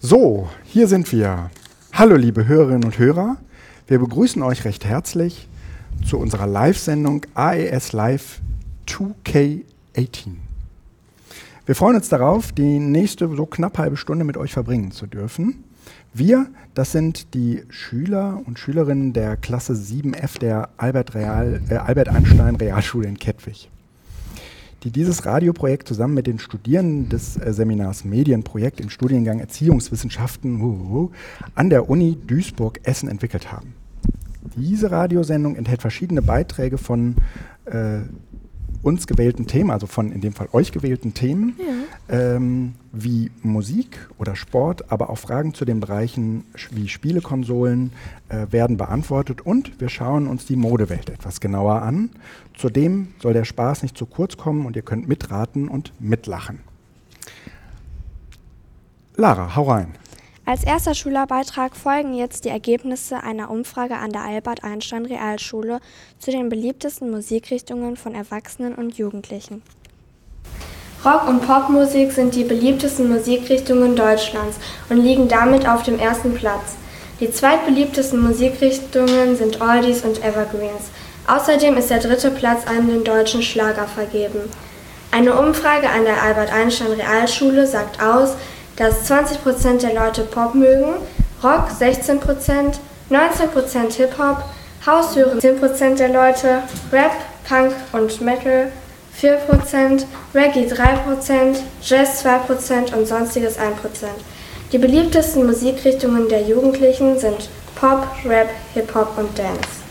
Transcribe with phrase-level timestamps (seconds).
[0.00, 1.50] So, hier sind wir.
[1.94, 3.38] Hallo liebe Hörerinnen und Hörer.
[3.86, 5.48] Wir begrüßen euch recht herzlich
[6.04, 8.40] zu unserer Live-Sendung AES Live
[8.86, 10.51] 2K18.
[11.72, 15.64] Wir freuen uns darauf, die nächste so knapp halbe Stunde mit euch verbringen zu dürfen.
[16.12, 22.10] Wir, das sind die Schüler und Schülerinnen der Klasse 7F der Albert, Real, äh, Albert
[22.10, 23.70] Einstein Realschule in Kettwig,
[24.82, 31.10] die dieses Radioprojekt zusammen mit den Studierenden des äh, Seminars Medienprojekt im Studiengang Erziehungswissenschaften uh,
[31.54, 33.72] an der Uni Duisburg-Essen entwickelt haben.
[34.56, 37.16] Diese Radiosendung enthält verschiedene Beiträge von
[37.64, 38.00] äh,
[38.82, 42.34] uns gewählten Themen, also von in dem Fall euch gewählten Themen, ja.
[42.34, 47.92] ähm, wie Musik oder Sport, aber auch Fragen zu den Bereichen wie Spielekonsolen
[48.28, 52.10] äh, werden beantwortet und wir schauen uns die Modewelt etwas genauer an.
[52.54, 56.60] Zudem soll der Spaß nicht zu kurz kommen und ihr könnt mitraten und mitlachen.
[59.16, 59.94] Lara, hau rein.
[60.52, 65.80] Als erster Schülerbeitrag folgen jetzt die Ergebnisse einer Umfrage an der Albert Einstein Realschule
[66.18, 69.62] zu den beliebtesten Musikrichtungen von Erwachsenen und Jugendlichen.
[71.06, 74.58] Rock- und Popmusik sind die beliebtesten Musikrichtungen Deutschlands
[74.90, 76.76] und liegen damit auf dem ersten Platz.
[77.18, 80.90] Die zweitbeliebtesten Musikrichtungen sind Oldies und Evergreens.
[81.28, 84.50] Außerdem ist der dritte Platz an den deutschen Schlager vergeben.
[85.12, 88.34] Eine Umfrage an der Albert Einstein Realschule sagt aus,
[88.76, 90.94] dass 20% der Leute Pop mögen,
[91.42, 92.78] Rock 16%,
[93.10, 94.44] 19% Hip-Hop,
[94.86, 97.12] House hören 10% der Leute, Rap,
[97.48, 98.72] Punk und Metal
[99.20, 103.62] 4%, Reggae 3%, Jazz 2% und sonstiges 1%.
[104.72, 109.82] Die beliebtesten Musikrichtungen der Jugendlichen sind Pop, Rap, Hip-Hop und Dance.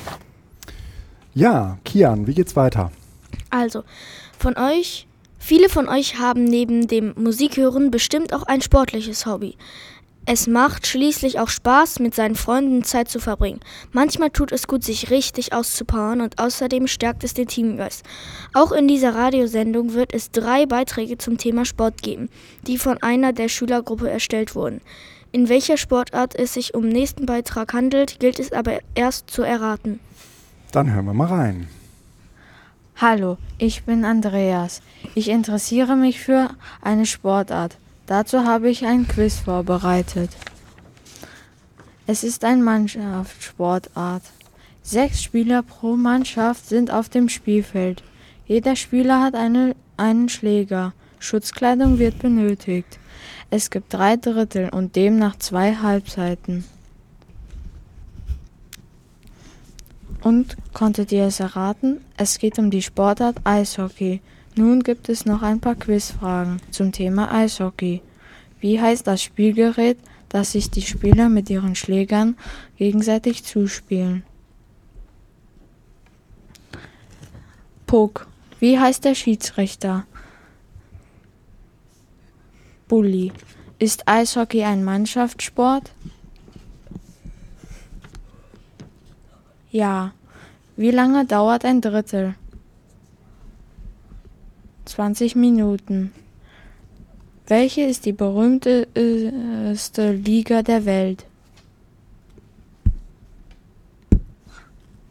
[1.33, 2.91] Ja, Kian, wie geht's weiter?
[3.49, 3.83] Also,
[4.37, 5.07] von euch
[5.43, 9.57] Viele von euch haben neben dem Musikhören bestimmt auch ein sportliches Hobby.
[10.23, 13.59] Es macht schließlich auch Spaß, mit seinen Freunden Zeit zu verbringen.
[13.91, 18.05] Manchmal tut es gut, sich richtig auszupowern und außerdem stärkt es den Teamgeist.
[18.53, 22.29] Auch in dieser Radiosendung wird es drei Beiträge zum Thema Sport geben,
[22.67, 24.79] die von einer der Schülergruppe erstellt wurden.
[25.31, 29.99] In welcher Sportart es sich um nächsten Beitrag handelt, gilt es aber erst zu erraten.
[30.71, 31.67] Dann hören wir mal rein.
[32.97, 34.81] Hallo, ich bin Andreas.
[35.15, 36.49] Ich interessiere mich für
[36.81, 37.77] eine Sportart.
[38.05, 40.29] Dazu habe ich ein Quiz vorbereitet.
[42.05, 44.23] Es ist eine Mannschaftssportart.
[44.83, 48.03] Sechs Spieler pro Mannschaft sind auf dem Spielfeld.
[48.45, 50.93] Jeder Spieler hat eine, einen Schläger.
[51.19, 52.99] Schutzkleidung wird benötigt.
[53.49, 56.65] Es gibt drei Drittel und demnach zwei Halbzeiten.
[60.21, 62.01] Und konntet ihr es erraten?
[62.15, 64.21] Es geht um die Sportart Eishockey.
[64.55, 68.01] Nun gibt es noch ein paar Quizfragen zum Thema Eishockey.
[68.59, 69.97] Wie heißt das Spielgerät,
[70.29, 72.37] das sich die Spieler mit ihren Schlägern
[72.77, 74.23] gegenseitig zuspielen?
[77.87, 78.27] Puck.
[78.59, 80.05] Wie heißt der Schiedsrichter?
[82.87, 83.31] Bully.
[83.79, 85.91] Ist Eishockey ein Mannschaftssport?
[89.71, 90.13] Ja.
[90.75, 92.35] Wie lange dauert ein Drittel?
[94.85, 96.11] 20 Minuten.
[97.47, 101.25] Welche ist die berühmteste Liga der Welt?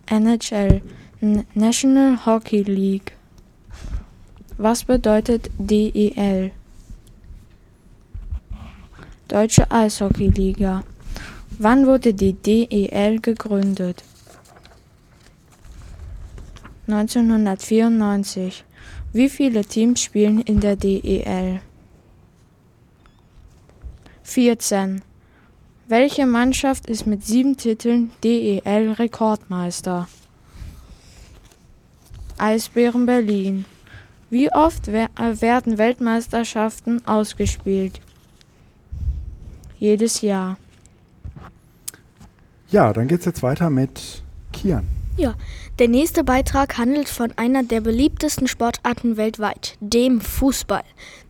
[0.06, 0.82] NHL,
[1.54, 3.12] National Hockey League.
[4.58, 6.50] Was bedeutet DEL?
[9.28, 10.82] Deutsche Eishockey-Liga.
[11.58, 14.02] Wann wurde die DEL gegründet?
[16.92, 18.64] 1994.
[19.12, 21.60] Wie viele Teams spielen in der DEL?
[24.22, 25.02] 14.
[25.88, 30.08] Welche Mannschaft ist mit sieben Titeln DEL-Rekordmeister?
[32.38, 33.64] Eisbären Berlin.
[34.30, 38.00] Wie oft werden Weltmeisterschaften ausgespielt?
[39.80, 40.56] Jedes Jahr.
[42.70, 44.22] Ja, dann geht's jetzt weiter mit
[44.52, 44.99] Kian.
[45.20, 45.34] Ja,
[45.78, 50.82] der nächste Beitrag handelt von einer der beliebtesten Sportarten weltweit, dem Fußball.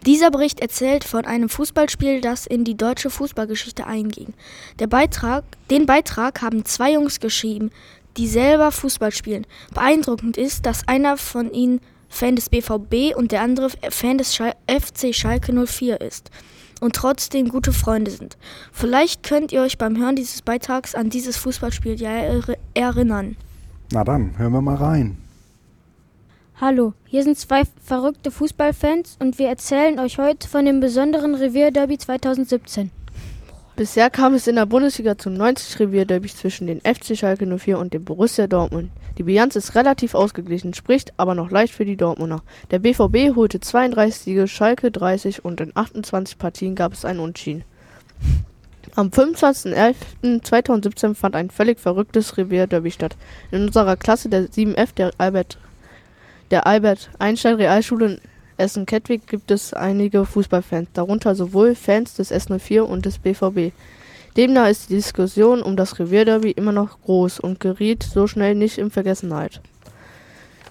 [0.06, 4.32] Dieser Bericht erzählt von einem Fußballspiel, das in die deutsche Fußballgeschichte einging.
[4.78, 5.42] Der Beitrag,
[5.72, 7.72] den Beitrag haben zwei Jungs geschrieben,
[8.16, 9.44] die selber Fußball spielen.
[9.74, 14.54] Beeindruckend ist, dass einer von ihnen Fan des BVB und der andere Fan des Schal
[14.68, 16.30] FC Schalke 04 ist
[16.78, 18.38] und trotzdem gute Freunde sind.
[18.70, 23.36] Vielleicht könnt ihr euch beim Hören dieses Beitrags an dieses Fußballspiel ja er erinnern.
[23.92, 25.18] Na dann, hören wir mal rein.
[26.60, 31.98] Hallo, hier sind zwei verrückte Fußballfans und wir erzählen euch heute von dem besonderen Revierderby
[31.98, 32.92] 2017.
[33.74, 37.92] Bisher kam es in der Bundesliga zu 90 Revierderbys zwischen den FC Schalke 04 und
[37.92, 38.90] dem Borussia Dortmund.
[39.18, 42.42] Die Bilanz ist relativ ausgeglichen, spricht aber noch leicht für die Dortmunder.
[42.70, 47.64] Der BVB holte 32 Siege, Schalke 30 und in 28 Partien gab es einen Unschien.
[48.96, 53.16] Am 25.11.2017 fand ein völlig verrücktes Revierderby statt.
[53.52, 55.58] In unserer Klasse der 7F der Albert,
[56.50, 58.20] der Albert Einstein Realschule in
[58.56, 63.72] Essen-Kettwig gibt es einige Fußballfans, darunter sowohl Fans des S04 und des BVB.
[64.36, 68.76] Demnach ist die Diskussion um das Revierderby immer noch groß und geriet so schnell nicht
[68.78, 69.60] in Vergessenheit.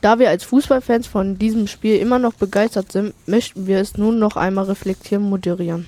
[0.01, 4.19] Da wir als Fußballfans von diesem Spiel immer noch begeistert sind, möchten wir es nun
[4.19, 5.88] noch einmal reflektieren moderieren.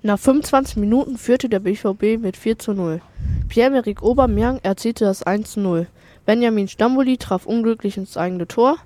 [0.00, 3.00] Nach 25 Minuten führte der BVB mit 4 zu 0.
[3.48, 5.88] Pierre-Emerick Aubameyang erzielte das 1 zu 0.
[6.24, 8.76] Benjamin Stamboli traf unglücklich ins eigene Tor.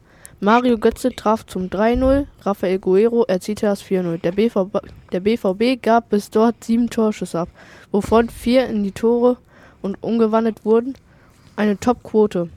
[0.41, 4.23] Mario Götze traf zum 3-0, Rafael Guerrero erzielte das 4-0.
[4.23, 4.79] Der BVB,
[5.12, 7.50] der BVB gab bis dort sieben Torschüsse ab,
[7.91, 9.37] wovon vier in die Tore
[9.82, 10.94] und umgewandelt wurden.
[11.56, 12.49] Eine Top-Quote.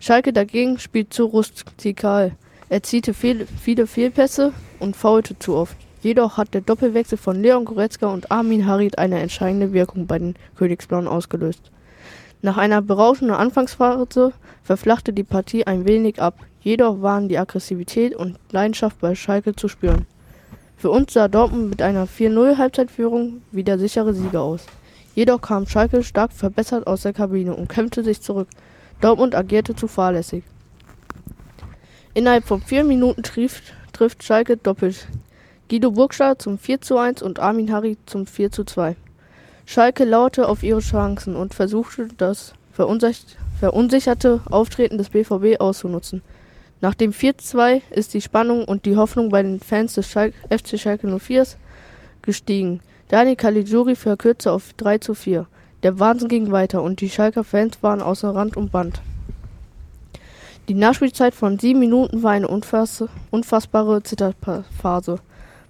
[0.00, 2.32] Schalke dagegen spielt zu rustikal,
[2.68, 5.76] erzielte viel, viele Fehlpässe und faulte zu oft.
[6.02, 10.34] Jedoch hat der Doppelwechsel von Leon Goretzka und Armin Harit eine entscheidende Wirkung bei den
[10.56, 11.70] Königsblauen ausgelöst.
[12.42, 14.32] Nach einer berauschenden Anfangsphase
[14.64, 19.68] verflachte die Partie ein wenig ab, jedoch waren die Aggressivität und Leidenschaft bei Schalke zu
[19.68, 20.06] spüren.
[20.76, 24.66] Für uns sah Dortmund mit einer 4-0 Halbzeitführung wie der sichere Sieger aus.
[25.14, 28.48] Jedoch kam Schalke stark verbessert aus der Kabine und kämpfte sich zurück.
[29.00, 30.42] Dortmund agierte zu fahrlässig.
[32.14, 35.06] Innerhalb von vier Minuten trifft, trifft Schalke doppelt.
[35.72, 38.94] Guido Burgstaller zum 4 zu 1 und Armin Harry zum 4 zu 2.
[39.64, 46.20] Schalke lauerte auf ihre Chancen und versuchte das verunsicherte Auftreten des BVB auszunutzen.
[46.82, 50.78] Nach dem 4-2 ist die Spannung und die Hoffnung bei den Fans des Schalke, FC
[50.78, 51.46] Schalke 04
[52.20, 52.80] gestiegen.
[53.08, 55.46] Dani Caligiuri verkürzte auf 3 zu 4.
[55.84, 59.00] Der Wahnsinn ging weiter und die Schalker Fans waren außer Rand und Band.
[60.68, 65.20] Die Nachspielzeit von sieben Minuten war eine unfass unfassbare Zitterphase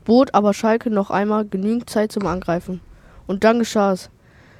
[0.04, 2.80] bot aber Schalke noch einmal genügend Zeit zum Angreifen.
[3.26, 4.10] Und dann geschah es.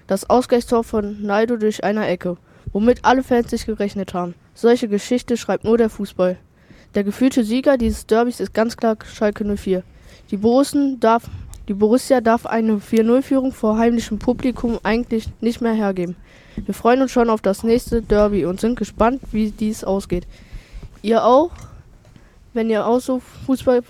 [0.06, 2.36] Das Ausgleichstor von Naldo durch eine Ecke,
[2.72, 4.34] womit alle Fans sich gerechnet haben.
[4.54, 6.36] Solche Geschichte schreibt nur der Fußball.
[6.94, 9.82] Der gefühlte Sieger dieses Derbys ist ganz klar Schalke 04.
[10.30, 11.24] Die, Borussen darf,
[11.68, 16.16] die Borussia darf eine 4-0-Führung vor heimlichem Publikum eigentlich nicht mehr hergeben.
[16.56, 20.26] Wir freuen uns schon auf das nächste Derby und sind gespannt, wie dies ausgeht.
[21.00, 21.50] Ihr auch?
[22.54, 23.82] Wenn ihr auch so Fußball,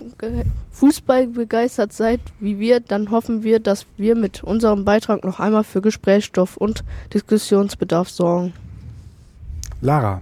[0.71, 5.65] Fußball begeistert seid wie wir, dann hoffen wir, dass wir mit unserem Beitrag noch einmal
[5.65, 8.53] für Gesprächsstoff und Diskussionsbedarf sorgen.
[9.81, 10.21] Lara.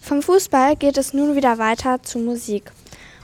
[0.00, 2.72] Vom Fußball geht es nun wieder weiter zu Musik.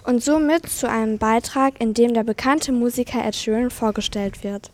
[0.05, 4.71] Und somit zu einem Beitrag, in dem der bekannte Musiker Ed Sheeran vorgestellt wird.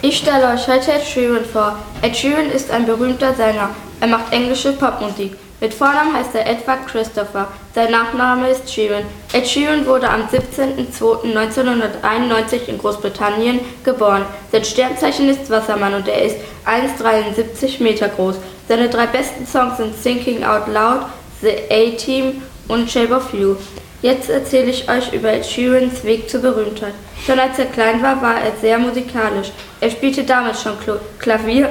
[0.00, 1.76] Ich stelle euch heute Ed Sheeran vor.
[2.02, 3.70] Ed Sheeran ist ein berühmter Sänger.
[4.00, 5.32] Er macht englische Popmusik.
[5.58, 9.04] Mit Vornamen heißt er Edward Christopher, sein Nachname ist Sheeran.
[9.32, 14.26] Ed Sheeran wurde am 17.02.1991 in Großbritannien geboren.
[14.52, 16.36] Sein Sternzeichen ist Wassermann und er ist
[16.66, 18.36] 1,73 Meter groß.
[18.68, 21.06] Seine drei besten Songs sind Thinking Out Loud,
[21.40, 23.56] The A-Team und Shape of You.
[24.02, 26.92] Jetzt erzähle ich euch über Ed Sheerans Weg zur Berühmtheit.
[27.24, 29.52] Schon als er klein war, war er sehr musikalisch.
[29.80, 30.74] Er spielte damals schon
[31.18, 31.70] Klavier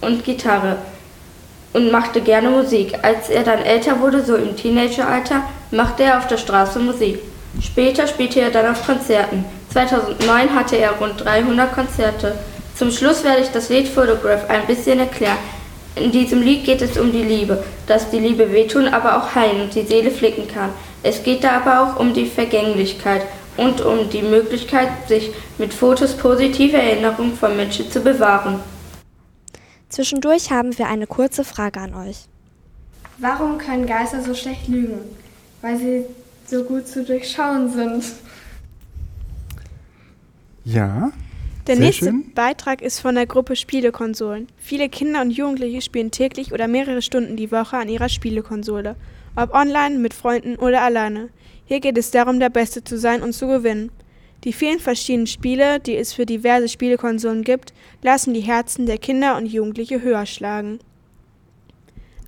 [0.00, 0.78] und Gitarre
[1.72, 2.94] und machte gerne Musik.
[3.02, 7.18] Als er dann älter wurde, so im Teenageralter, machte er auf der Straße Musik.
[7.60, 9.44] Später spielte er dann auf Konzerten.
[9.72, 12.34] 2009 hatte er rund 300 Konzerte.
[12.74, 15.36] Zum Schluss werde ich das Lied Photograph ein bisschen erklären.
[15.96, 19.60] In diesem Lied geht es um die Liebe, dass die Liebe wehtun, aber auch heilen
[19.60, 20.70] und die Seele flicken kann.
[21.02, 23.22] Es geht da aber auch um die Vergänglichkeit
[23.56, 28.60] und um die Möglichkeit, sich mit Fotos positive Erinnerungen von Menschen zu bewahren.
[29.90, 32.26] Zwischendurch haben wir eine kurze Frage an euch.
[33.18, 35.00] Warum können Geister so schlecht lügen?
[35.60, 36.04] Weil sie
[36.46, 38.04] so gut zu durchschauen sind.
[40.64, 41.10] Ja.
[41.66, 42.32] Der sehr nächste schön.
[42.34, 44.46] Beitrag ist von der Gruppe Spielekonsolen.
[44.56, 48.96] Viele Kinder und Jugendliche spielen täglich oder mehrere Stunden die Woche an ihrer Spielekonsole.
[49.36, 51.28] Ob online, mit Freunden oder alleine.
[51.66, 53.90] Hier geht es darum, der Beste zu sein und zu gewinnen.
[54.44, 59.36] Die vielen verschiedenen Spiele, die es für diverse Spielekonsolen gibt, lassen die Herzen der Kinder
[59.36, 60.78] und Jugendliche höher schlagen.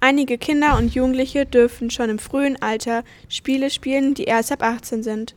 [0.01, 5.03] Einige Kinder und Jugendliche dürfen schon im frühen Alter Spiele spielen, die erst ab 18
[5.03, 5.35] sind.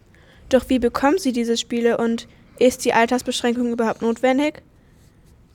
[0.50, 2.28] Doch wie bekommen sie diese Spiele und
[2.60, 4.62] ist die Altersbeschränkung überhaupt notwendig?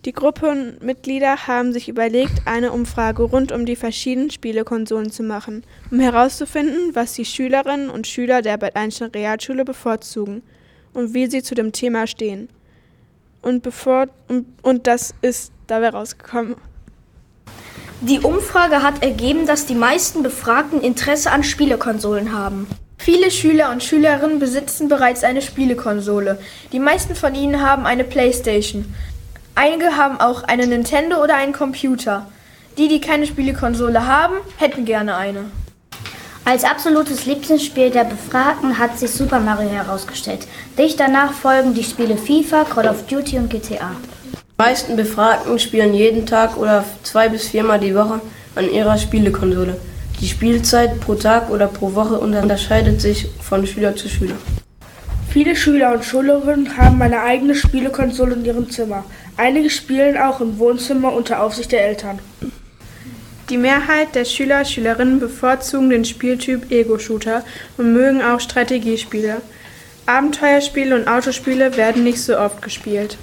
[0.06, 6.00] Die Gruppenmitglieder haben sich überlegt, eine Umfrage rund um die verschiedenen Spielekonsolen zu machen, um
[6.00, 10.42] herauszufinden, was die Schülerinnen und Schüler der Albert Einstein Realschule bevorzugen
[10.94, 12.48] und wie sie zu dem Thema stehen.
[13.42, 16.56] Und, bevor, und, und das ist dabei rausgekommen.
[18.02, 22.66] Die Umfrage hat ergeben, dass die meisten Befragten Interesse an Spielekonsolen haben.
[22.96, 26.38] Viele Schüler und Schülerinnen besitzen bereits eine Spielekonsole.
[26.72, 28.94] Die meisten von ihnen haben eine Playstation.
[29.54, 32.30] Einige haben auch eine Nintendo oder einen Computer.
[32.78, 35.46] Die, die keine Spielekonsole haben, hätten gerne eine.
[36.50, 40.48] Als absolutes Lieblingsspiel der Befragten hat sich Super Mario herausgestellt.
[40.76, 43.92] Dicht danach folgen die Spiele FIFA, Call of Duty und GTA.
[44.32, 48.20] Die meisten Befragten spielen jeden Tag oder zwei bis viermal die Woche
[48.56, 49.76] an ihrer Spielekonsole.
[50.20, 54.34] Die Spielzeit pro Tag oder pro Woche unterscheidet sich von Schüler zu Schüler.
[55.28, 59.04] Viele Schüler und Schülerinnen haben eine eigene Spielekonsole in ihrem Zimmer.
[59.36, 62.18] Einige spielen auch im Wohnzimmer unter Aufsicht der Eltern.
[63.50, 67.44] Die Mehrheit der Schüler Schülerinnen bevorzugen den Spieltyp Ego-Shooter
[67.78, 69.42] und mögen auch Strategiespiele.
[70.06, 73.18] Abenteuerspiele und Autospiele werden nicht so oft gespielt.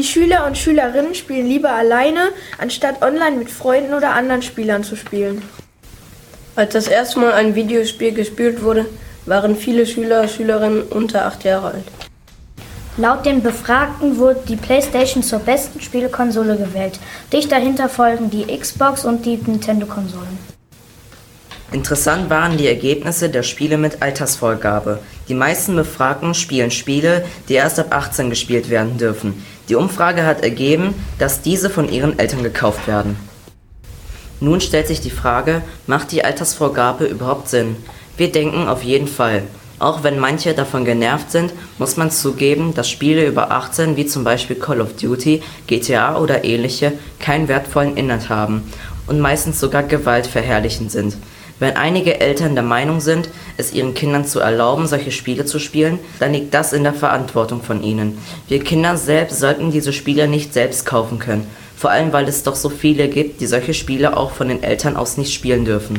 [0.00, 4.94] Die Schüler und Schülerinnen spielen lieber alleine, anstatt online mit Freunden oder anderen Spielern zu
[4.94, 5.42] spielen.
[6.54, 8.86] Als das erste Mal ein Videospiel gespielt wurde,
[9.26, 12.01] waren viele Schüler und Schülerinnen unter acht Jahre alt.
[12.98, 17.00] Laut den Befragten wurde die PlayStation zur besten Spielekonsole gewählt.
[17.32, 20.52] Dicht dahinter folgen die Xbox und die Nintendo-Konsolen.
[21.72, 24.98] Interessant waren die Ergebnisse der Spiele mit Altersvorgabe.
[25.28, 29.42] Die meisten Befragten spielen Spiele, die erst ab 18 gespielt werden dürfen.
[29.70, 33.16] Die Umfrage hat ergeben, dass diese von ihren Eltern gekauft werden.
[34.40, 37.76] Nun stellt sich die Frage, macht die Altersvorgabe überhaupt Sinn?
[38.18, 39.44] Wir denken auf jeden Fall.
[39.82, 44.22] Auch wenn manche davon genervt sind, muss man zugeben, dass Spiele über 18 wie zum
[44.22, 48.62] Beispiel Call of Duty, GTA oder ähnliche keinen wertvollen Inhalt haben
[49.08, 51.16] und meistens sogar gewaltverherrlichend sind.
[51.58, 55.98] Wenn einige Eltern der Meinung sind, es ihren Kindern zu erlauben, solche Spiele zu spielen,
[56.20, 58.18] dann liegt das in der Verantwortung von ihnen.
[58.46, 62.54] Wir Kinder selbst sollten diese Spiele nicht selbst kaufen können, vor allem weil es doch
[62.54, 65.98] so viele gibt, die solche Spiele auch von den Eltern aus nicht spielen dürfen.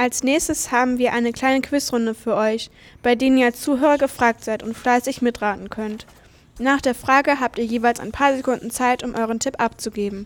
[0.00, 2.70] Als nächstes haben wir eine kleine Quizrunde für euch,
[3.02, 6.06] bei denen ihr als Zuhörer gefragt seid und fleißig mitraten könnt.
[6.58, 10.24] Nach der Frage habt ihr jeweils ein paar Sekunden Zeit, um euren Tipp abzugeben.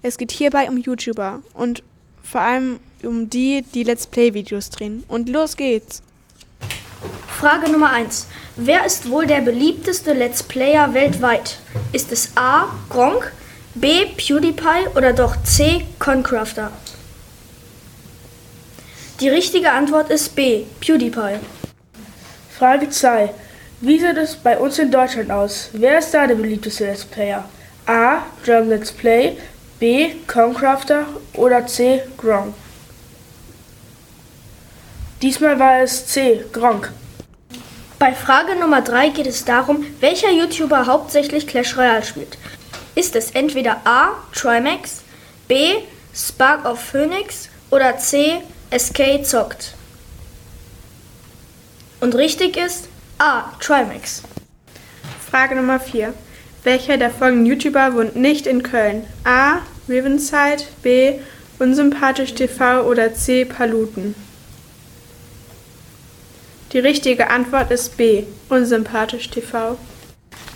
[0.00, 1.82] Es geht hierbei um YouTuber und
[2.22, 5.02] vor allem um die, die Let's Play-Videos drehen.
[5.08, 6.04] Und los geht's!
[7.36, 8.28] Frage Nummer 1.
[8.54, 11.58] Wer ist wohl der beliebteste Let's Player weltweit?
[11.92, 12.68] Ist es A.
[12.88, 13.32] Gronk,
[13.74, 14.06] B.
[14.16, 15.84] PewDiePie oder doch C.
[15.98, 16.70] Concrafter?
[19.20, 20.64] Die richtige Antwort ist B.
[20.80, 21.40] PewDiePie.
[22.58, 23.28] Frage 2.
[23.82, 25.68] Wie sieht es bei uns in Deutschland aus?
[25.74, 27.44] Wer ist da der beliebteste Let's Player?
[27.84, 28.22] A.
[28.46, 29.36] German Let's Play,
[29.78, 30.14] B.
[30.26, 32.02] Concrafter oder C.
[32.16, 32.54] Gronk?
[35.20, 36.42] Diesmal war es C.
[36.50, 36.90] Gronk.
[37.98, 42.38] Bei Frage Nummer 3 geht es darum, welcher YouTuber hauptsächlich Clash Royale spielt.
[42.94, 44.12] Ist es entweder A.
[44.32, 45.02] Trimax,
[45.46, 45.74] B.
[46.14, 48.40] Spark of Phoenix oder C.
[48.76, 49.74] SK zockt?
[52.00, 53.52] Und richtig ist A.
[53.58, 54.22] Trimax.
[55.28, 56.14] Frage Nummer 4.
[56.62, 59.06] Welcher der folgenden YouTuber wohnt nicht in Köln?
[59.24, 59.58] A.
[59.88, 61.18] Riverside, B.
[61.58, 63.44] Unsympathisch TV oder C.
[63.44, 64.14] Paluten?
[66.72, 68.22] Die richtige Antwort ist B.
[68.48, 69.76] Unsympathisch TV.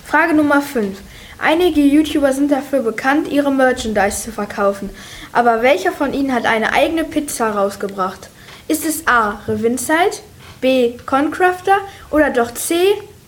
[0.06, 0.96] Frage Nummer 5.
[1.38, 4.90] Einige YouTuber sind dafür bekannt, ihre Merchandise zu verkaufen.
[5.32, 8.30] Aber welcher von ihnen hat eine eigene Pizza rausgebracht?
[8.68, 9.40] Ist es A.
[9.48, 10.18] Revinside,
[10.60, 10.94] B.
[11.04, 11.78] Concrafter
[12.10, 12.76] oder doch C.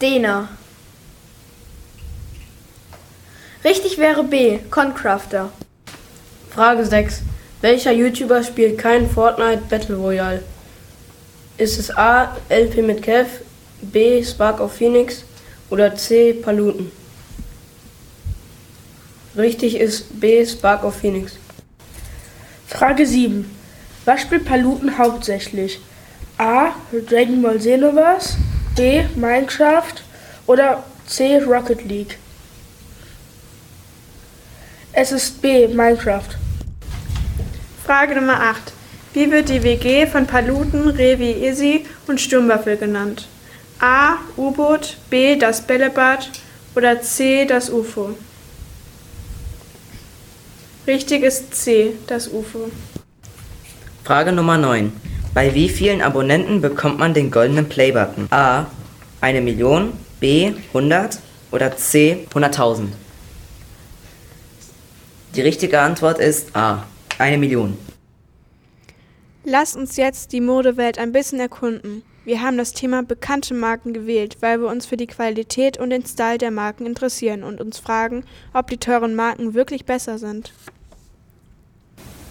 [0.01, 0.49] Dena?
[3.65, 4.59] Richtig wäre B.
[4.71, 5.51] Concrafter.
[6.51, 7.23] Frage 6.
[7.61, 10.43] Welcher YouTuber spielt kein Fortnite Battle Royale?
[11.59, 12.37] Ist es A.
[12.49, 13.29] LP mit Kev,
[13.83, 14.23] B.
[14.23, 15.25] Spark of Phoenix
[15.71, 16.33] oder C.
[16.33, 16.93] Paluten?
[19.37, 20.47] Richtig ist B.
[20.47, 21.37] Spark of Phoenix.
[22.67, 23.51] Frage 7.
[24.07, 25.79] Was spielt Paluten hauptsächlich?
[26.39, 26.71] A.
[27.09, 28.37] Dragon Ball Xenoverse,
[28.77, 29.05] B.
[29.15, 29.95] Minecraft
[30.47, 31.39] oder C.
[31.39, 32.19] Rocket League?
[34.93, 35.69] Es ist B.
[35.69, 36.31] Minecraft.
[37.85, 38.73] Frage Nummer 8.
[39.13, 43.29] Wie wird die WG von Paluten, Revi Izzy und Sturmwaffel genannt?
[43.81, 44.17] A.
[44.39, 45.37] U-Boot, B.
[45.37, 46.31] Das Bällebad
[46.75, 47.45] oder C.
[47.45, 48.17] Das UFO?
[50.87, 51.95] Richtig ist C.
[52.07, 52.71] Das UFO.
[54.05, 54.93] Frage Nummer 9.
[55.35, 58.29] Bei wie vielen Abonnenten bekommt man den goldenen Playbutton?
[58.31, 58.67] A.
[59.21, 60.53] Eine Million, B.
[60.69, 61.19] 100
[61.51, 62.29] oder C.
[62.33, 62.87] 100.000?
[65.35, 66.85] Die richtige Antwort ist A.
[67.19, 67.77] Eine Million.
[69.43, 72.03] Lasst uns jetzt die Modewelt ein bisschen erkunden.
[72.25, 76.07] Wir haben das Thema bekannte Marken gewählt, weil wir uns für die Qualität und den
[76.07, 80.53] Style der Marken interessieren und uns fragen, ob die teuren Marken wirklich besser sind.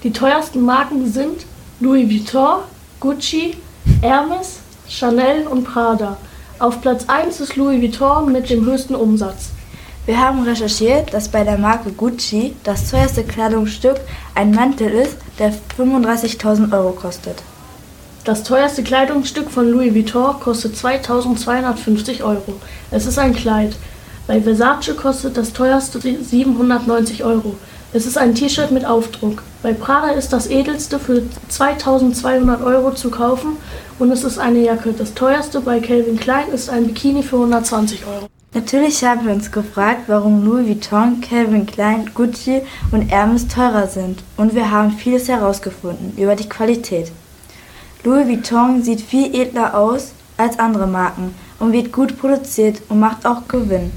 [0.05, 1.47] Die teuersten Marken sind
[1.79, 2.59] Louis Vuitton,
[2.99, 3.57] Gucci,
[4.03, 6.17] Hermes, Chanel und Prada.
[6.59, 9.49] Auf Platz 1 ist Louis Vuitton mit dem höchsten Umsatz.
[10.05, 13.99] Wir haben recherchiert, dass bei der Marke Gucci das teuerste Kleidungsstück
[14.35, 17.41] ein Mantel ist, der 35.000 Euro kostet.
[18.25, 22.53] Das teuerste Kleidungsstück von Louis Vuitton kostet 2250 Euro.
[22.91, 23.75] Es ist ein Kleid.
[24.27, 27.55] Bei Versace kostet das teuerste 790 Euro.
[27.95, 29.41] Es ist ein T-Shirt mit Aufdruck.
[29.63, 33.55] Bei Prada ist das edelste für 2200 Euro zu kaufen
[33.99, 34.91] und es ist eine Jacke.
[34.91, 38.27] Das teuerste bei Calvin Klein ist ein Bikini für 120 Euro.
[38.53, 44.23] Natürlich haben wir uns gefragt, warum Louis Vuitton, Calvin Klein, Gucci und Hermes teurer sind.
[44.35, 47.13] Und wir haben vieles herausgefunden über die Qualität.
[48.03, 53.25] Louis Vuitton sieht viel edler aus als andere Marken und wird gut produziert und macht
[53.25, 53.93] auch Gewinn.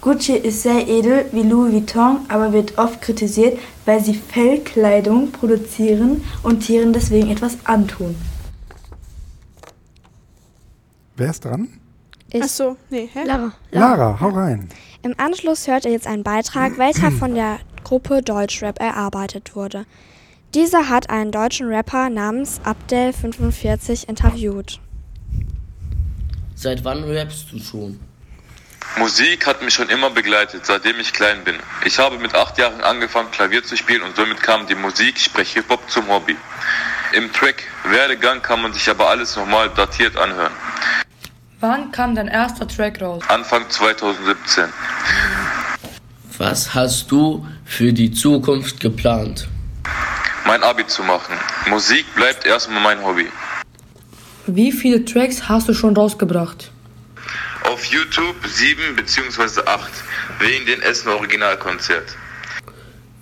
[0.00, 6.22] Gucci ist sehr edel wie Louis Vuitton, aber wird oft kritisiert, weil sie Fellkleidung produzieren
[6.42, 8.14] und Tieren deswegen etwas antun.
[11.16, 11.68] Wer ist dran?
[12.30, 12.42] Ich.
[12.42, 13.24] Ach so, nee, hä?
[13.24, 13.52] Lara.
[13.72, 14.68] Lara, hau rein.
[15.02, 19.84] Im Anschluss hört ihr jetzt einen Beitrag, welcher von der Gruppe Deutschrap erarbeitet wurde.
[20.54, 24.80] Dieser hat einen deutschen Rapper namens Abdel45 interviewt.
[26.54, 28.00] Seit wann rappst du schon?
[28.96, 31.56] Musik hat mich schon immer begleitet, seitdem ich klein bin.
[31.84, 35.52] Ich habe mit acht Jahren angefangen, Klavier zu spielen und somit kam die Musik, sprich
[35.52, 36.36] Hip-Hop, zum Hobby.
[37.12, 40.52] Im Track Werdegang kann man sich aber alles nochmal datiert anhören.
[41.60, 43.22] Wann kam dein erster Track raus?
[43.28, 44.64] Anfang 2017.
[46.38, 49.48] Was hast du für die Zukunft geplant?
[50.46, 51.34] Mein Abi zu machen.
[51.68, 53.26] Musik bleibt erstmal mein Hobby.
[54.46, 56.70] Wie viele Tracks hast du schon rausgebracht?
[57.68, 59.60] Auf YouTube sieben bzw.
[59.66, 59.92] acht
[60.38, 62.16] wegen den Essen Originalkonzert.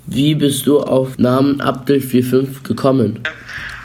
[0.06, 3.24] Wie bist du auf Namen Abdel45 gekommen?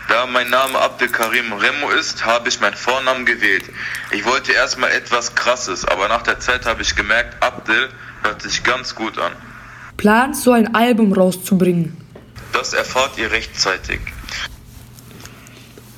[0.08, 3.64] Da mein Name Abdel Karim Remo ist, habe ich meinen Vornamen gewählt.
[4.12, 7.90] Ich wollte erstmal etwas krasses, aber nach der Zeit habe ich gemerkt, Abdel
[8.22, 9.32] hört sich ganz gut an.
[9.98, 11.98] Planst du ein Album rauszubringen?
[12.54, 14.00] Das erfahrt ihr rechtzeitig.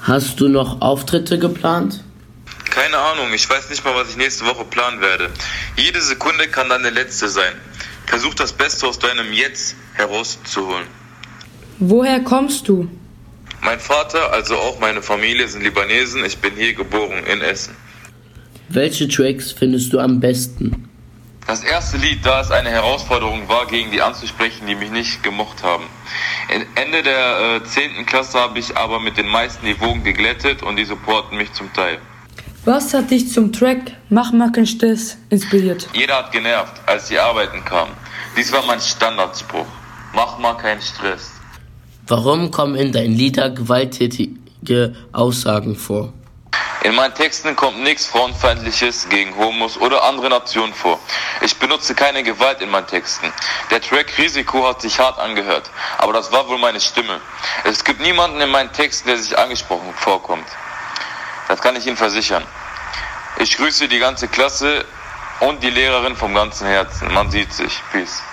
[0.01, 2.03] Hast du noch Auftritte geplant?
[2.73, 5.29] Keine Ahnung, ich weiß nicht mal, was ich nächste Woche planen werde.
[5.77, 7.53] Jede Sekunde kann deine letzte sein.
[8.07, 10.87] Versuch das Beste aus deinem Jetzt herauszuholen.
[11.77, 12.89] Woher kommst du?
[13.61, 16.25] Mein Vater, also auch meine Familie, sind Libanesen.
[16.25, 17.75] Ich bin hier geboren, in Essen.
[18.69, 20.89] Welche Tracks findest du am besten?
[21.45, 25.61] Das erste Lied, da es eine Herausforderung war, gegen die anzusprechen, die mich nicht gemocht
[25.61, 25.83] haben.
[26.73, 28.07] Ende der äh, 10.
[28.07, 31.71] Klasse habe ich aber mit den meisten die Wogen geglättet und die supporten mich zum
[31.73, 31.99] Teil.
[32.65, 35.85] Was hat dich zum Track Mach mal keinen Stress inspiriert?
[35.91, 37.91] Jeder hat genervt, als die Arbeiten kamen.
[38.37, 39.65] Dies war mein Standardspruch.
[40.13, 41.31] Mach mal keinen Stress.
[42.07, 46.13] Warum kommen in deinen Lieder gewalttätige Aussagen vor?
[46.85, 50.99] In meinen Texten kommt nichts Frauenfeindliches gegen Homos oder andere Nationen vor.
[51.41, 53.27] Ich benutze keine Gewalt in meinen Texten.
[53.71, 57.19] Der Track Risiko hat sich hart angehört, aber das war wohl meine Stimme.
[57.65, 60.47] Es gibt niemanden in meinen Texten, der sich angesprochen vorkommt.
[61.53, 62.41] Das kann ich Ihnen versichern.
[63.39, 64.85] Ich grüße die ganze Klasse
[65.39, 67.13] und die Lehrerin vom ganzen Herzen.
[67.13, 67.79] Man sieht sich.
[67.91, 68.23] Peace.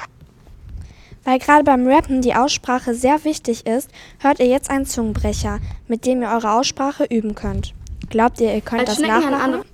[1.24, 6.06] Weil gerade beim Rappen die Aussprache sehr wichtig ist, hört ihr jetzt einen Zungenbrecher, mit
[6.06, 7.74] dem ihr eure Aussprache üben könnt.
[8.08, 9.64] Glaubt ihr, ihr könnt Als das nachmachen?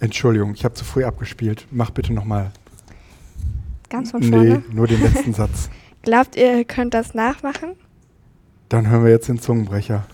[0.00, 1.68] Entschuldigung, ich habe zu früh abgespielt.
[1.70, 2.50] Mach bitte nochmal.
[3.88, 4.64] Ganz von Nee, vorne?
[4.72, 5.70] nur den letzten Satz.
[6.02, 7.76] Glaubt ihr, ihr könnt das nachmachen?
[8.68, 10.08] Dann hören wir jetzt den Zungenbrecher.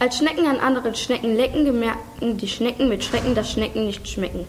[0.00, 4.46] Als Schnecken an anderen Schnecken lecken, gemerken die Schnecken mit Schrecken, dass Schnecken nicht schmecken.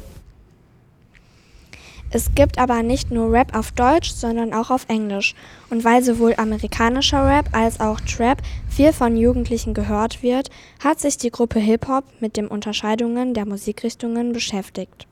[2.09, 5.35] Es gibt aber nicht nur Rap auf Deutsch, sondern auch auf Englisch.
[5.69, 10.49] Und weil sowohl amerikanischer Rap als auch Trap viel von Jugendlichen gehört wird,
[10.81, 15.05] hat sich die Gruppe Hip-Hop mit den Unterscheidungen der Musikrichtungen beschäftigt.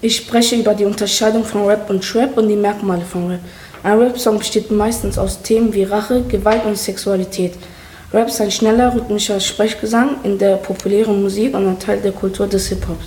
[0.00, 3.40] Ich spreche über die Unterscheidung von Rap und Trap und die Merkmale von Rap.
[3.82, 7.52] Ein Rap-Song besteht meistens aus Themen wie Rache, Gewalt und Sexualität.
[8.12, 12.46] Rap ist ein schneller, rhythmischer Sprechgesang in der populären Musik und ein Teil der Kultur
[12.46, 13.06] des Hip-Hops.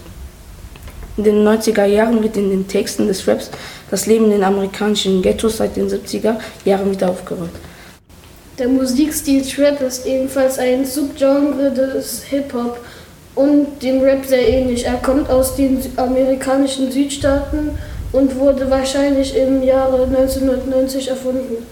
[1.15, 3.49] In den 90er Jahren wird in den Texten des Raps
[3.89, 6.35] das Leben in den amerikanischen Ghettos seit den 70er
[6.65, 7.51] Jahren wieder aufgerollt.
[8.57, 12.79] Der Musikstil Trap ist ebenfalls ein Subgenre des Hip-Hop
[13.35, 14.85] und dem Rap sehr ähnlich.
[14.85, 17.77] Er kommt aus den amerikanischen Südstaaten
[18.11, 21.65] und wurde wahrscheinlich im Jahre 1990 erfunden.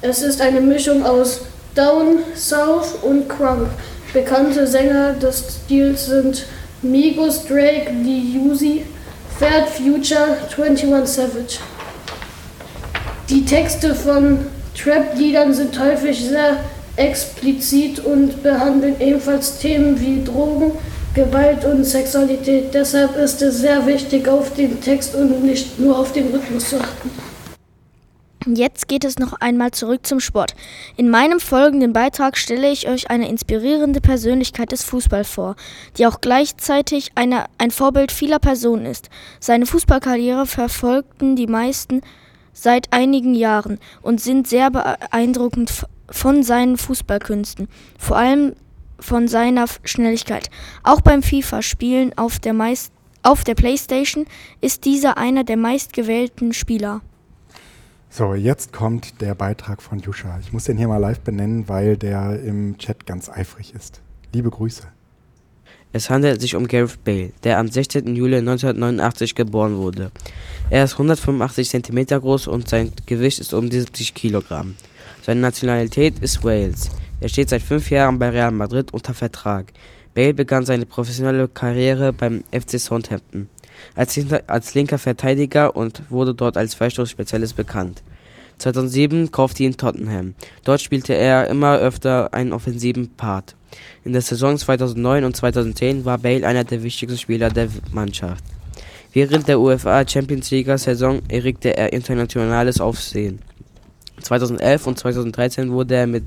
[0.00, 1.42] Es ist eine Mischung aus
[1.74, 3.68] Down, South und Crunk.
[4.12, 6.44] Bekannte Sänger des Stils sind
[6.82, 8.84] Migos, Drake, Lee Uzi,
[9.38, 11.58] Fat Future, 21 Savage.
[13.30, 16.58] Die Texte von Trap-Liedern sind häufig sehr
[16.96, 20.72] explizit und behandeln ebenfalls Themen wie Drogen,
[21.14, 22.74] Gewalt und Sexualität.
[22.74, 26.76] Deshalb ist es sehr wichtig, auf den Text und nicht nur auf den Rhythmus zu
[26.76, 27.31] achten.
[28.46, 30.54] Jetzt geht es noch einmal zurück zum Sport.
[30.96, 35.56] In meinem folgenden Beitrag stelle ich euch eine inspirierende Persönlichkeit des Fußballs vor,
[35.96, 39.10] die auch gleichzeitig eine, ein Vorbild vieler Personen ist.
[39.38, 42.00] Seine Fußballkarriere verfolgten die meisten
[42.52, 48.54] seit einigen Jahren und sind sehr beeindruckend von seinen Fußballkünsten, vor allem
[48.98, 50.50] von seiner Schnelligkeit.
[50.82, 52.40] Auch beim FIFA-Spielen auf
[53.24, 54.26] auf der Playstation
[54.60, 57.02] ist dieser einer der meistgewählten Spieler.
[58.14, 60.38] So, jetzt kommt der Beitrag von Juscha.
[60.42, 64.02] Ich muss den hier mal live benennen, weil der im Chat ganz eifrig ist.
[64.34, 64.82] Liebe Grüße.
[65.94, 68.14] Es handelt sich um Gareth Bale, der am 16.
[68.14, 70.10] Juli 1989 geboren wurde.
[70.68, 74.74] Er ist 185 cm groß und sein Gewicht ist um die 70 Kilogramm.
[75.22, 76.90] Seine Nationalität ist Wales.
[77.18, 79.72] Er steht seit fünf Jahren bei Real Madrid unter Vertrag.
[80.14, 83.48] Bale begann seine professionelle Karriere beim FC Southampton
[83.94, 88.02] als, als linker Verteidiger und wurde dort als Freistoßspezialist bekannt.
[88.58, 90.34] 2007 kaufte ihn Tottenham.
[90.64, 93.56] Dort spielte er immer öfter einen offensiven Part.
[94.04, 98.44] In der Saison 2009 und 2010 war Bale einer der wichtigsten Spieler der Mannschaft.
[99.12, 103.40] Während der UEFA Champions League Saison erregte er internationales Aufsehen.
[104.20, 106.24] 2011 und 2013 wurde er mit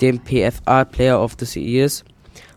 [0.00, 2.04] dem PFA Player of the Years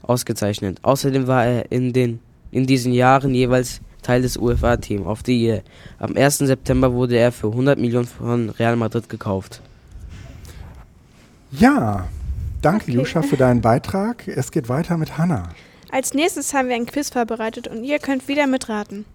[0.04, 0.80] ausgezeichnet.
[0.82, 2.19] Außerdem war er in, den,
[2.52, 5.63] in diesen Jahren jeweils Teil des UEFA-Team of the Year.
[5.98, 6.38] Am 1.
[6.38, 9.62] September wurde er für 100 Millionen von Real Madrid gekauft.
[11.52, 12.08] Ja,
[12.62, 12.91] danke okay.
[12.94, 14.28] Juscha für deinen Beitrag.
[14.28, 15.50] Es geht weiter mit Hanna.
[15.91, 19.06] Als nächstes haben wir ein Quiz vorbereitet und ihr könnt wieder mitraten.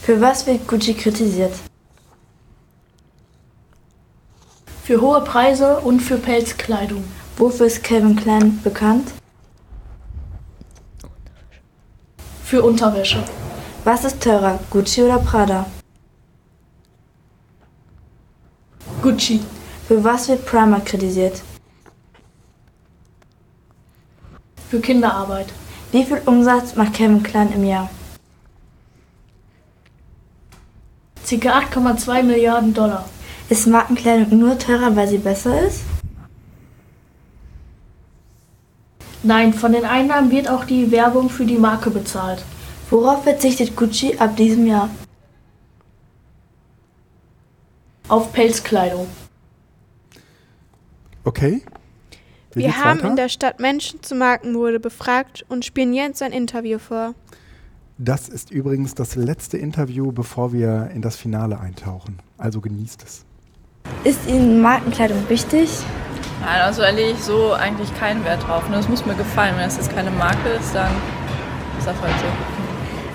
[0.00, 1.54] Für was wird Gucci kritisiert?
[4.84, 7.02] Für hohe Preise und für Pelzkleidung.
[7.36, 9.08] Wofür ist Kevin Klein bekannt?
[12.44, 13.24] Für Unterwäsche.
[13.84, 15.66] Was ist teurer, Gucci oder Prada?
[19.02, 19.40] Gucci.
[19.86, 21.40] Für was wird Primark kritisiert?
[24.68, 25.46] Für Kinderarbeit.
[25.92, 27.88] Wie viel Umsatz macht Kevin Klein im Jahr?
[31.24, 33.08] Circa 8,2 Milliarden Dollar.
[33.48, 35.82] Ist Markenkleidung nur teurer, weil sie besser ist?
[39.22, 42.44] Nein, von den Einnahmen wird auch die Werbung für die Marke bezahlt.
[42.90, 44.88] Worauf verzichtet Gucci ab diesem Jahr?
[48.08, 49.06] Auf Pelzkleidung.
[51.24, 51.62] Okay.
[52.54, 53.10] Wie Wir haben weiter?
[53.10, 57.14] in der Stadt Menschen zu Markenmode befragt und spielen jetzt ein Interview vor.
[57.98, 62.20] Das ist übrigens das letzte Interview, bevor wir in das Finale eintauchen.
[62.38, 63.24] Also genießt es.
[64.04, 65.68] Ist Ihnen Markenkleidung wichtig?
[66.40, 68.62] Nein, also da lege ich so eigentlich keinen Wert drauf.
[68.70, 69.54] Das muss mir gefallen.
[69.56, 70.92] Wenn das jetzt keine Marke ist, dann
[71.78, 72.57] ist das halt so.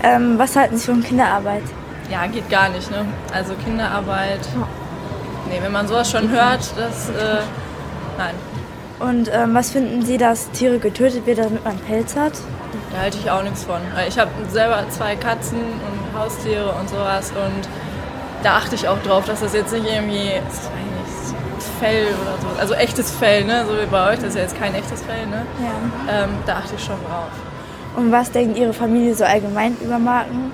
[0.04, 1.64] Ähm, was halten Sie von Kinderarbeit?
[2.12, 2.92] Ja, geht gar nicht.
[2.92, 3.06] Ne?
[3.34, 4.42] Also Kinderarbeit.
[5.50, 7.10] Nee, wenn man sowas schon hört, das.
[7.10, 7.42] Äh,
[8.18, 8.36] nein.
[9.00, 12.34] Und ähm, was finden Sie, dass Tiere getötet werden, damit man Pelz hat?
[12.92, 13.82] Da halte ich auch nichts von.
[14.08, 17.68] Ich habe selber zwei Katzen und Haustiere und sowas und
[18.44, 20.32] da achte ich auch drauf, dass das jetzt nicht irgendwie
[21.80, 23.66] Fell oder so, also echtes Fell, ne?
[23.66, 25.46] so wie bei euch, das ist ja jetzt kein echtes Fell, ne?
[25.60, 26.24] Ja.
[26.24, 27.32] Ähm, da achte ich schon drauf.
[27.96, 30.52] Und was denkt Ihre Familie so allgemein über Marken?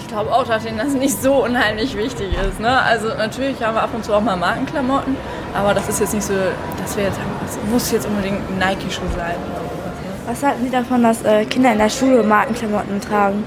[0.00, 2.60] Ich glaube auch, dass denen das nicht so unheimlich wichtig ist.
[2.60, 2.70] Ne?
[2.70, 5.16] Also natürlich haben wir ab und zu auch mal Markenklamotten,
[5.54, 6.34] aber das ist jetzt nicht so,
[6.80, 9.94] dass wir jetzt sagen, das muss jetzt unbedingt ein Nike-Schuh sein oder sowas.
[10.02, 10.28] Ne?
[10.28, 13.44] Was halten Sie davon, dass äh, Kinder in der Schule Markenklamotten tragen?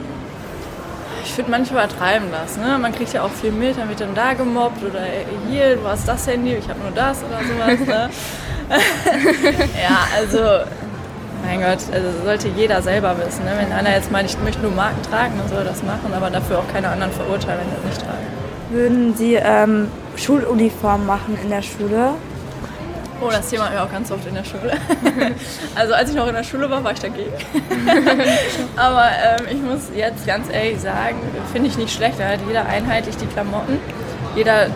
[1.24, 2.58] Ich finde, manche übertreiben das.
[2.58, 2.78] Ne?
[2.78, 5.02] Man kriegt ja auch viel mit, dann wird dann da gemobbt oder
[5.50, 7.88] hier, du hast das Handy, ich habe nur das oder sowas.
[7.88, 8.10] Ne?
[8.70, 10.40] ja, also
[11.48, 13.46] mein Gott, also sollte jeder selber wissen.
[13.46, 13.52] Ne?
[13.58, 16.30] Wenn einer jetzt meint, ich möchte nur Marken tragen, dann soll er das machen, aber
[16.30, 18.28] dafür auch keine anderen verurteilen, wenn sie das nicht tragen.
[18.70, 22.16] Würden Sie ähm, Schuluniform machen in der Schule?
[23.22, 24.74] Oh, das Thema haben wir auch ganz oft in der Schule.
[25.76, 27.32] also als ich noch in der Schule war, war ich dagegen.
[28.76, 31.16] aber ähm, ich muss jetzt ganz ehrlich sagen,
[31.54, 32.20] finde ich nicht schlecht.
[32.20, 33.80] Da hat jeder einheitlich die Klamotten.
[34.36, 34.68] Jeder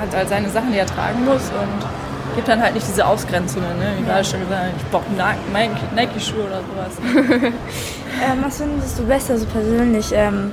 [0.00, 2.03] hat halt seine Sachen, die er tragen muss und
[2.34, 3.94] gibt dann halt nicht diese Ausgrenzungen, ne?
[3.98, 7.14] wie gerade schon gesagt, ich brauche Nike-Schuhe oder sowas.
[8.22, 10.12] ähm, was findest du besser so persönlich?
[10.12, 10.52] Ähm,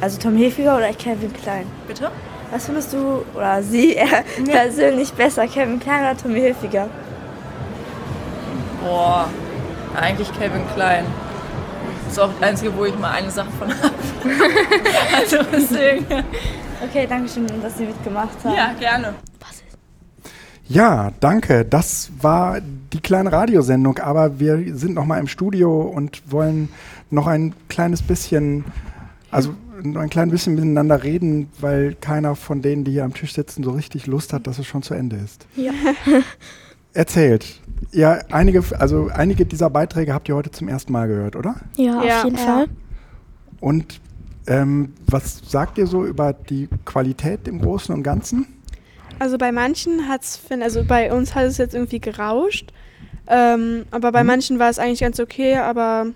[0.00, 1.66] also Tom Hefiger oder Kevin Klein?
[1.86, 2.10] Bitte?
[2.50, 4.22] Was findest du oder sie äh, ja.
[4.46, 6.88] persönlich besser, Kevin Klein oder Tommy Hilfiger?
[8.82, 9.28] Boah,
[10.00, 11.04] eigentlich Kevin Klein.
[12.04, 13.94] Das ist auch das Einzige, wo ich mal eine Sache von habe.
[15.14, 16.06] also deswegen.
[16.82, 18.56] Okay, danke schön, dass Sie mitgemacht haben.
[18.56, 19.14] Ja, gerne.
[20.68, 21.64] Ja, danke.
[21.64, 22.60] Das war
[22.92, 26.68] die kleine Radiosendung, aber wir sind noch mal im Studio und wollen
[27.10, 28.64] noch ein kleines bisschen,
[29.30, 33.62] also ein klein bisschen miteinander reden, weil keiner von denen, die hier am Tisch sitzen,
[33.62, 35.46] so richtig Lust hat, dass es schon zu Ende ist.
[35.56, 35.72] Ja.
[36.92, 37.60] Erzählt.
[37.92, 41.56] Ja, einige, also einige dieser Beiträge habt ihr heute zum ersten Mal gehört, oder?
[41.76, 42.18] Ja, ja.
[42.18, 42.44] auf jeden ja.
[42.44, 42.66] Fall.
[43.60, 44.00] Und
[44.46, 48.46] ähm, was sagt ihr so über die Qualität im Großen und Ganzen?
[49.18, 52.72] Also bei manchen hat es, also bei uns hat es jetzt irgendwie gerauscht,
[53.26, 54.28] ähm, aber bei mhm.
[54.28, 56.06] manchen war es eigentlich ganz okay, aber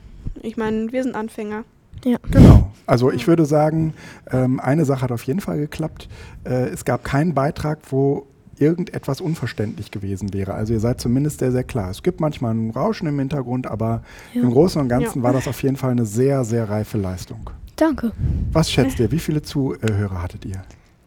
[0.43, 1.65] ich meine, wir sind Anfänger.
[2.05, 2.19] Ja.
[2.31, 2.73] Genau.
[2.87, 3.95] Also ich würde sagen,
[4.31, 6.09] ähm, eine Sache hat auf jeden Fall geklappt.
[6.45, 8.27] Äh, es gab keinen Beitrag, wo
[8.59, 10.55] irgendetwas unverständlich gewesen wäre.
[10.55, 11.91] Also ihr seid zumindest sehr, sehr klar.
[11.91, 14.03] Es gibt manchmal ein Rauschen im Hintergrund, aber
[14.35, 14.43] ja.
[14.43, 15.23] im Großen und Ganzen ja.
[15.25, 17.51] war das auf jeden Fall eine sehr, sehr reife Leistung.
[17.77, 18.12] Danke.
[18.53, 19.11] Was schätzt ihr?
[19.11, 20.62] Wie viele Zuhörer hattet ihr?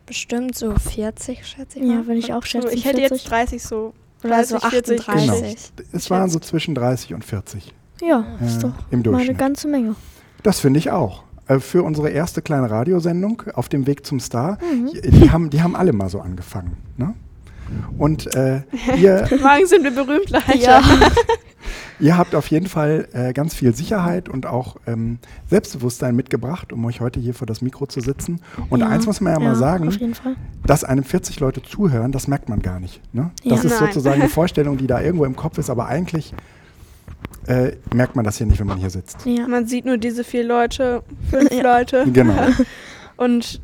[0.06, 1.96] Bestimmt so 40, schätze ich mal.
[1.96, 2.72] Ja, wenn ich auch schätze.
[2.74, 3.94] Ich hätte jetzt 30 so.
[4.22, 5.04] 30, so 38.
[5.04, 5.76] 40.
[5.76, 5.90] Genau.
[5.94, 7.74] Es waren so zwischen 30 und 40.
[8.02, 9.12] Ja, äh, ist doch im Durchschnitt.
[9.12, 9.96] mal eine ganze Menge.
[10.44, 11.24] Das finde ich auch.
[11.48, 14.92] Äh, für unsere erste kleine Radiosendung auf dem Weg zum Star, mhm.
[15.04, 16.78] die, haben, die haben alle mal so angefangen.
[16.98, 17.14] Ne?
[17.98, 18.62] Und äh,
[18.98, 19.28] ihr.
[19.42, 20.58] Morgen sind wir berühmt, Leute.
[20.58, 20.82] Ja.
[22.00, 26.84] ihr habt auf jeden Fall äh, ganz viel Sicherheit und auch ähm, Selbstbewusstsein mitgebracht, um
[26.86, 28.42] euch heute hier vor das Mikro zu sitzen.
[28.70, 28.88] Und ja.
[28.88, 29.92] eins muss man ja, ja mal sagen,
[30.66, 33.02] dass einem 40 Leute zuhören, das merkt man gar nicht.
[33.14, 33.32] Ne?
[33.44, 33.88] Das ist Nein.
[33.88, 36.34] sozusagen eine Vorstellung, die da irgendwo im Kopf ist, aber eigentlich
[37.48, 39.26] äh, merkt man das hier nicht, wenn man hier sitzt.
[39.26, 39.48] Ja.
[39.48, 41.78] Man sieht nur diese vier Leute, fünf ja.
[41.78, 42.06] Leute.
[42.12, 42.48] Genau.
[43.18, 43.62] Und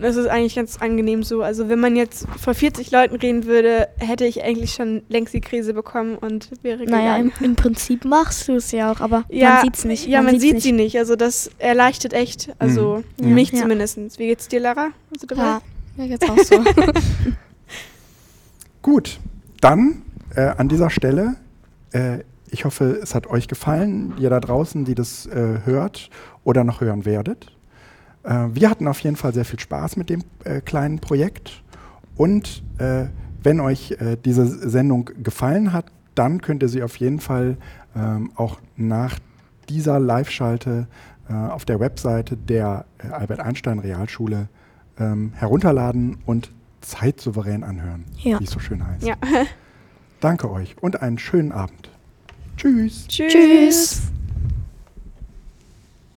[0.00, 1.42] das ist eigentlich ganz angenehm so.
[1.42, 5.40] Also wenn man jetzt vor 40 Leuten reden würde, hätte ich eigentlich schon längst die
[5.40, 9.54] Krise bekommen und wäre Naja, im, im, Prinzip machst du es ja auch, aber ja,
[9.54, 10.06] man sieht es nicht.
[10.06, 10.62] Ja, man, man sieht nicht.
[10.62, 10.98] sie nicht.
[10.98, 12.50] Also das erleichtert echt.
[12.58, 13.34] Also mhm.
[13.34, 13.62] mich ja.
[13.62, 13.98] zumindest.
[14.18, 14.88] Wie geht's dir, Lara?
[15.34, 15.60] Ja,
[15.96, 16.62] mir geht's auch so.
[18.82, 19.18] Gut,
[19.60, 20.02] dann
[20.34, 21.36] äh, an dieser Stelle
[21.92, 26.10] äh, ich hoffe, es hat euch gefallen, ihr da draußen, die das äh, hört
[26.44, 27.52] oder noch hören werdet.
[28.22, 31.62] Äh, wir hatten auf jeden Fall sehr viel Spaß mit dem äh, kleinen Projekt.
[32.16, 33.06] Und äh,
[33.42, 37.56] wenn euch äh, diese Sendung gefallen hat, dann könnt ihr sie auf jeden Fall
[37.96, 39.18] ähm, auch nach
[39.68, 40.86] dieser Live-Schalte
[41.28, 44.48] äh, auf der Webseite der Albert Einstein Realschule
[44.98, 48.40] ähm, herunterladen und zeitsouverän anhören, ja.
[48.40, 49.06] wie es so schön heißt.
[49.06, 49.14] Ja.
[50.20, 51.90] Danke euch und einen schönen Abend.
[52.56, 53.06] Tschüss.
[53.08, 53.32] Tschüss.
[53.32, 54.02] Tschüss.